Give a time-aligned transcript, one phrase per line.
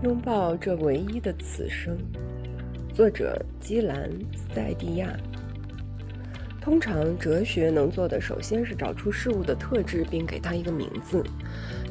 [0.00, 1.98] 拥抱这唯一的此生。
[2.94, 4.08] 作者：基兰·
[4.54, 5.08] 塞蒂亚。
[6.60, 11.24] 通常，哲学能做的，首先是找出事物的特质，并给它一个名字，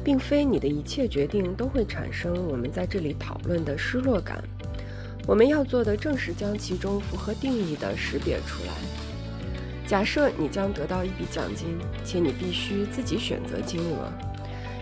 [0.02, 4.42] 并非你的一切决定都会产生我们在这里讨论的失落感。
[5.26, 8.72] 我们要做的正是将其中符合定义的识别出来。
[9.86, 14.10] 假设你将得到一笔奖金，且你必须自己选择金额，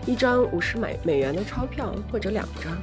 [0.05, 2.77] 一张五十美美元的钞票或者两张。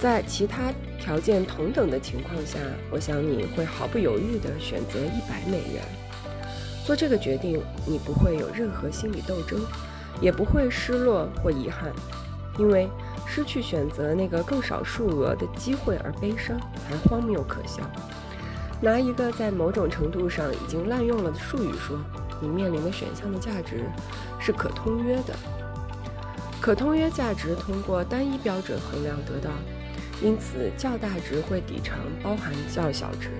[0.00, 2.58] 在其他条件同等的情况下，
[2.90, 5.82] 我想你会毫不犹豫地选择一百美元。
[6.84, 9.60] 做这个决定，你不会有任何心理斗争，
[10.20, 11.92] 也不会失落或遗憾，
[12.58, 12.88] 因为
[13.26, 17.82] 失去选择那个更少数额的机会而悲伤才荒谬可笑。
[18.80, 21.96] 拿一个在某种程度上已经滥用了的术语说，
[22.40, 23.84] 你面临的选项的价值
[24.40, 25.36] 是可通约的。
[26.60, 29.50] 可通约价值通过单一标准衡量得到。
[30.20, 33.30] 因此，较大值会抵偿包含较小值。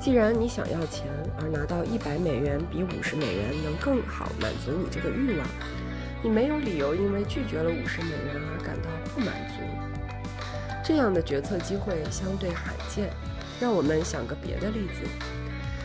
[0.00, 1.06] 既然你想要钱，
[1.40, 5.46] 而拿到一百美元比五十美元能更好满足你这个欲望，
[6.22, 9.62] 你没有理由因为拒绝了五十美元而感到不满足。
[10.82, 13.10] 这样的决策机会相对罕见。
[13.60, 15.06] 让我们想个别的例子：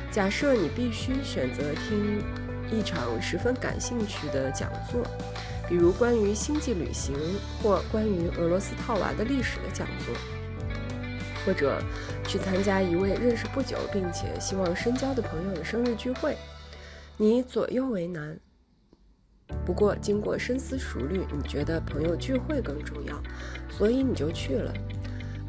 [0.09, 2.23] 假设你必须选择听
[2.71, 5.05] 一场十分感兴趣的讲座。
[5.67, 7.15] 比如关于星际旅行
[7.61, 10.13] 或关于俄罗斯套娃的历史的讲座，
[11.45, 11.81] 或者
[12.27, 16.35] 去参加一位认识不久并且希望深交的朋友的生日聚会，
[17.17, 18.37] 你左右为难。
[19.65, 23.21] 不过经过深思熟虑，你觉得朋友聚会更重要，
[23.69, 24.73] 所以你就去了。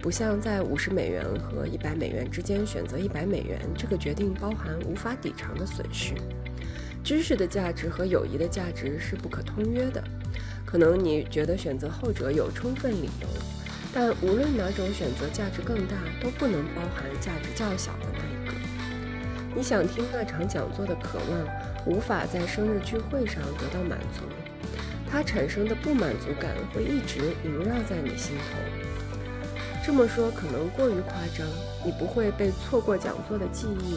[0.01, 6.15] 不像在五十美元和一百美元之间选择一百美元，这个决定包含无法抵偿的损失。
[7.07, 10.03] 知识的价值和友谊的价值是不可通约的。
[10.65, 13.29] 可能你觉得选择后者有充分理由，
[13.95, 18.53] 但无论哪种选择价值更大，都不能包含价值较小的那一个。
[19.55, 24.25] 你想听那场讲座的渴望，无法在生日聚会上得到满足，
[25.09, 28.59] 它产生的不满足感会一直萦绕在你心头。
[29.87, 31.47] 这么说可能过于夸张，
[31.85, 33.97] 你不会被错过讲座的记忆。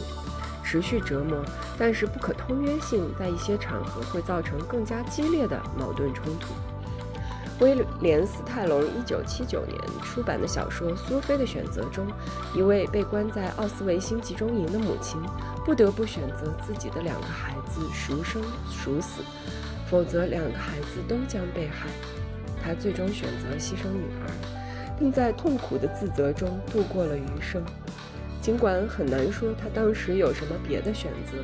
[0.69, 1.43] 持续折磨，
[1.79, 6.53] 但是不可通约性在一些场合会造成更加激烈的矛盾冲突。
[7.59, 12.05] 威廉·斯泰隆1979年出版的小说《苏菲的选择》中，
[12.55, 15.19] 一位被关在奥斯维辛集中营的母亲
[15.65, 19.23] 不得不选择自己的两个孩子孰生孰死，
[19.89, 21.87] 否则两个孩子都将被害。
[22.63, 24.29] 她最终选择牺牲女儿，
[24.99, 27.63] 并在痛苦的自责中度过了余生。
[28.49, 31.37] 尽管很难说他当时有什么别的选择，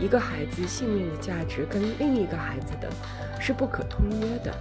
[0.00, 2.90] 一个孩子性命的价值跟另一个孩子的
[3.40, 4.52] 是不可通约的。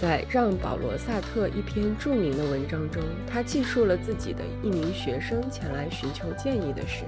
[0.00, 7.02] 在让·保罗·萨特一篇著名的文章中，他记述了自己的一名学生前来寻求建议的事。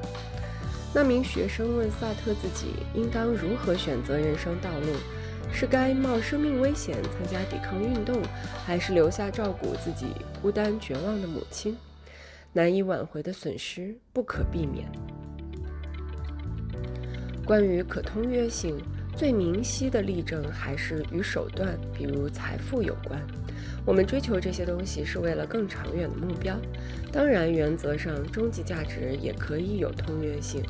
[0.92, 4.88] 那名学生问萨特自己应当如何选择人生道路：
[5.52, 8.20] 是该冒生命危险参加抵抗运动，
[8.66, 10.08] 还是留下照顾自己
[10.42, 11.78] 孤单绝望的母亲？
[12.52, 14.86] 难以挽回的损失不可避免。
[17.44, 18.76] 关于可通约性，
[19.16, 23.20] 最明晰的例证还是与手段，比如财富有关。
[23.84, 26.56] 我们追求这些东西是为了更长远的目标。
[27.12, 30.60] 当然，原则上，终极价值也可以有通约性。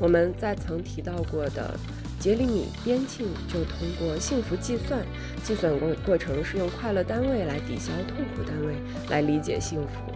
[0.00, 1.78] 我们在曾提到过的
[2.18, 5.06] 杰里米边沁就通过幸福计算，
[5.44, 8.74] 计算过过程是用快乐单位来抵消痛苦单位
[9.08, 10.12] 来理解幸福。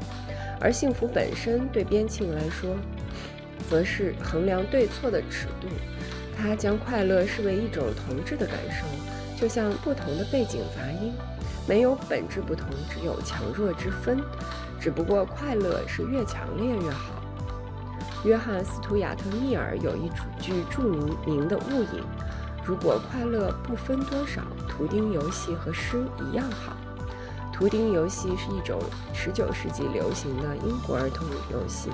[0.60, 2.76] 而幸福本身对边沁来说，
[3.70, 5.66] 则是衡量对错的尺度。
[6.36, 8.86] 他将快乐视为一种同质的感受，
[9.40, 11.12] 就像不同的背景杂音，
[11.66, 14.20] 没有本质不同，只有强弱之分。
[14.78, 17.12] 只不过快乐是越强烈越好。
[18.24, 20.08] 约翰·斯图亚特·密尔有一
[20.40, 20.82] 句著
[21.26, 22.02] 名的误引：
[22.64, 26.76] 如果快乐不分多少，图钉游戏和诗一样好。
[27.60, 28.80] 图钉游戏是一种
[29.14, 31.90] 19世纪流行的英国儿童游戏。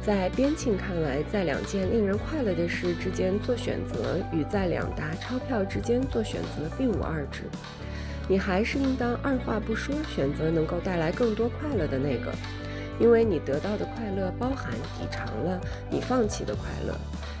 [0.00, 7.42] 在边沁看来，在两件令人快乐的事之间做选择，与在两沓钞票之间做选择并无二致。
[8.26, 12.32] 你还是应当二话不说选择能够带来更多快乐的那个，
[12.98, 16.98] 因为你得到的快乐包含抵偿了你放弃的快乐。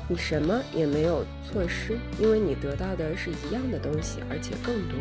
[0.08, 4.98] 你什么也没有错失，因为你得到的是一样的东西，而且更多。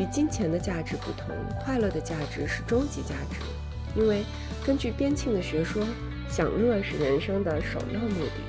[0.00, 4.24] 与金钱的价值不同，快乐的价值是终极价值，因为
[4.64, 5.84] 根据边沁的学说，
[6.26, 8.40] 享乐是人生的首要目的。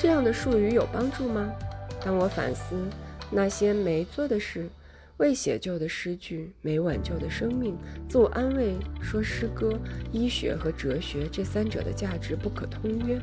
[0.00, 1.48] 这样的术语有帮助吗？
[2.04, 2.74] 当我反思
[3.30, 4.68] 那些没做的事，
[5.18, 9.78] 未写就的诗句、没挽救的生命、自我安慰说诗歌、
[10.10, 13.20] 医学和哲学这三者的价值不可通约，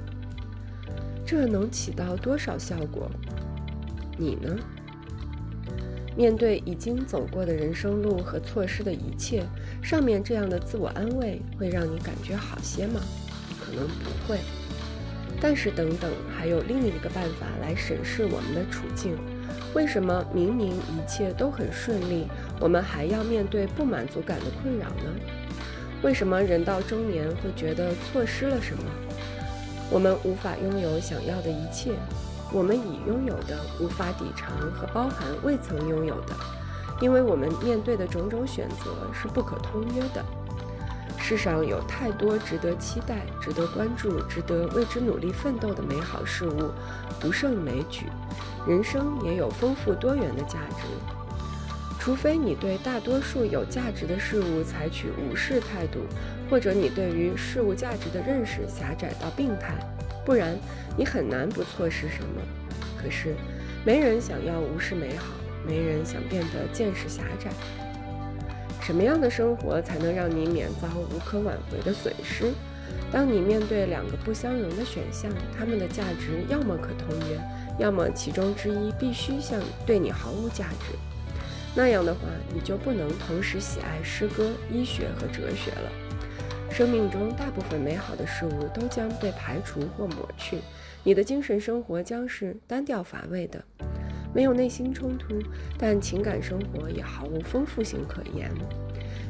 [1.25, 3.11] 这能起到多少效果？
[4.17, 4.55] 你呢？
[6.17, 9.43] 面对已经走过的人生路和错失的一切，
[9.83, 12.99] 上面这样的自我安慰会让你感觉好些吗？
[13.63, 14.39] 可能不会。
[15.39, 19.15] 但是等等，还有另一个办法来审视我们的处境。
[19.75, 22.25] 为什么明明一切都很顺利，
[22.59, 25.13] 我们还要面对不满足感的困扰呢？
[26.01, 28.83] 为什么人到中年会觉得错失了什么？
[29.91, 31.91] 我们无法拥有想要的一切，
[32.51, 36.35] 我们已拥有的无法抵偿和包含未曾拥有的，
[37.01, 40.23] 因为我们面对的种种选择是不可通约的。
[41.19, 46.71] 世上有太多值得期待、值得关注、值得为之努力奋斗的美好事物，
[47.19, 48.05] 不胜枚举。
[48.65, 50.85] 人生也有丰富多元的价值，
[51.99, 55.99] 除非你对大多数有价值的事物采取无视态度，
[56.49, 59.75] 或者你对于事物价值的认识狭窄到病态，
[60.27, 60.59] 不然
[60.97, 62.41] 你很难不错失什么。
[63.01, 63.33] 可是，
[63.85, 65.27] 没人想要无视美好，
[65.65, 67.49] 没人想变得见识狭窄。
[68.81, 72.51] 什么样的生活才能让你免遭无可挽回的损失？
[73.09, 77.39] 当你面对两个不相容的选项，它们的价值要么可同源。
[77.79, 80.97] 要么其中之一必须像对你毫无价值，
[81.73, 82.19] 那样的话，
[82.53, 86.06] 你就不能同时喜爱诗歌、医学和哲学了。
[86.77, 90.59] 生命中大部分美好的事物都将被排除或抹去，
[91.03, 93.59] 你的精神生活将是单调乏味的，
[94.31, 95.41] 没有内心冲突，
[95.75, 98.51] 但情感生活也毫无丰富性可言。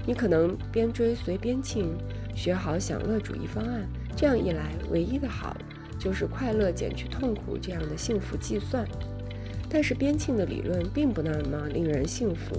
[0.06, 1.98] 你可能边追随边庆，
[2.36, 5.56] 学好享乐主义方案，这样一来，唯一的好。
[5.98, 8.86] 就是快乐减去痛苦这样的幸福计算，
[9.70, 12.56] 但是边沁的理论并不那么令人信服。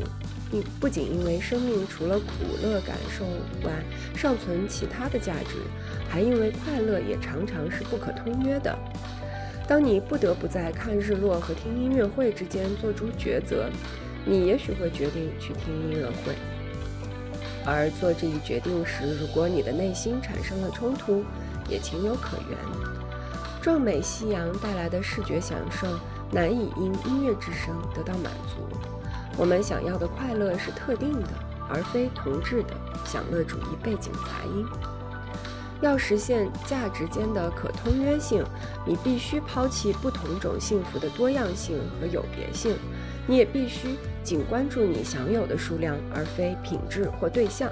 [0.50, 2.26] 你不仅因为生命除了苦
[2.62, 3.24] 乐感受
[3.66, 3.72] 外
[4.16, 5.56] 尚存其他的价值，
[6.08, 8.78] 还因为快乐也常常是不可通约的。
[9.66, 13.68] 当你不得不在看日落和听音乐会之间做出抉择，
[14.24, 16.34] 你也许会决定去听音乐会。
[17.66, 21.22] 而做这一决定时，如果你的内心产生了冲突，
[21.68, 22.87] 也情有可原。
[23.68, 25.86] 壮美夕阳带来的视觉享受
[26.32, 28.66] 难以因音乐之声得到满足。
[29.36, 31.28] 我们想要的快乐是特定的，
[31.68, 32.74] 而非同质的
[33.04, 34.66] 享乐主义背景杂音。
[35.82, 38.42] 要实现价值间的可通约性，
[38.86, 42.74] 你必须抛弃不同种幸福的多样性和有别性。
[43.26, 47.70] 你也必须仅关注你享有的数量，而非品质或对象。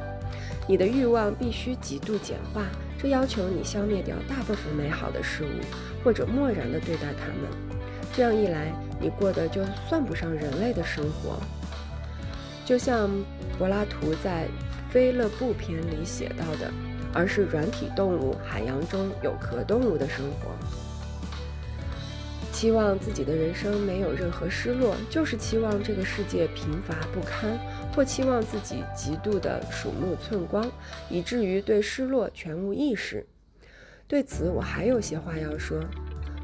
[0.69, 2.67] 你的欲望必须极度简化。
[2.99, 7.77] 这要求你消灭掉大部分美好的事物，或者漠然地对待它们。
[8.15, 11.39] 这样一来，你过的就算不上人类的生活。
[12.65, 13.11] 就像
[13.59, 14.47] 柏拉图在
[14.93, 16.73] 《菲勒布篇》里写到的，
[17.13, 20.51] 而是软体动物海洋中有壳动物的生活。
[22.53, 27.59] 期望自己的人生没有任何失落，就是期望这个世界贫乏不堪。
[27.97, 30.71] 或期望自己极度的鼠目寸光，
[31.09, 33.27] 以至于对失落全无意识。
[34.07, 35.81] 对此，我还有些话要说。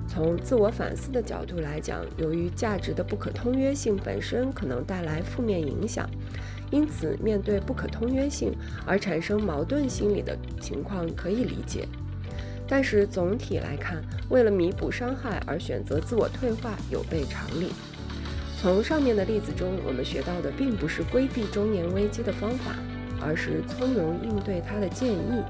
[0.09, 6.09] 从自我反思的角度来讲，由于价值的不可通约性本身可能带来负面影响，
[6.71, 8.53] 因此面对不可通约性
[8.87, 11.87] 而产生矛盾心理的情况可以理解。
[12.67, 17.71] 但是总体来看，为了弥补伤害而选择自我退化，有悖常理。
[18.63, 22.77] 从上面的例子中，我们学到的并不是规避中年危机的方法，
[23.21, 25.43] 而是从容应对它的建议。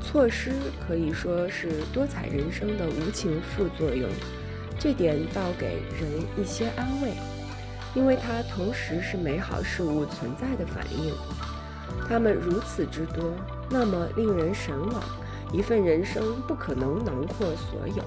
[0.00, 0.52] 措施
[0.86, 4.08] 可以说是多彩人生的无情副作用，
[4.78, 7.14] 这点倒给人一些安慰，
[7.96, 11.12] 因为它同时是美好事物存在的反应。
[12.08, 13.34] 它们如此之多，
[13.68, 15.02] 那么令人神往。
[15.52, 18.04] 一份人生不可能囊括所有，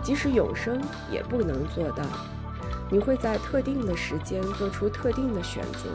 [0.00, 2.04] 即使永生也不能做到。
[2.90, 5.88] 你会在特定的时间做出特定的选择，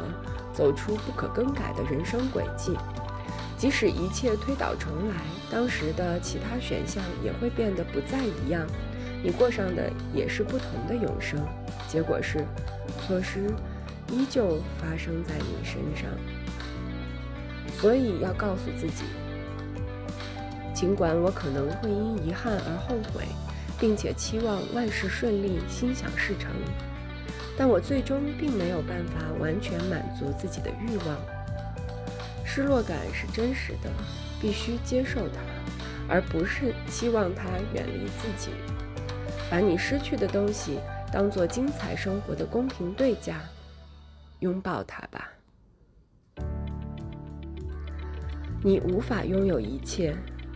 [0.53, 2.75] 走出不可更改的人生轨迹。
[3.57, 5.15] 即使一切推倒重来，
[5.51, 8.65] 当时的其他选项也会变得不再一样。
[9.21, 11.37] 你过上的也是不同的永生，
[11.89, 12.45] 结果是
[13.05, 13.53] 错失
[14.09, 16.09] 依旧发生在你身上。
[17.77, 19.03] 所以要告诉自己，
[20.73, 23.25] 尽管我可能会因遗憾而后悔。
[23.79, 26.51] 并且期望万事顺利、心想事成，
[27.57, 31.17] 但我最终并没有办法完全满足自己的欲望。
[32.45, 33.89] 失落感是真实的，
[34.41, 35.39] 必须接受它，
[36.09, 38.51] 而不是期望它远离自己。
[39.49, 40.79] 把你失去的东西
[41.11, 43.41] 当做精彩生活的公平对价，
[44.39, 45.29] 拥抱它吧。
[48.61, 50.13] 你无法拥有一切，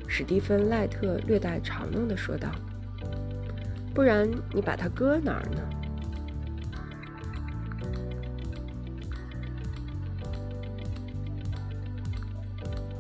[0.08, 2.50] 史蒂芬·赖特略带嘲弄地说道。
[3.94, 5.83] 不然你把它搁哪儿呢？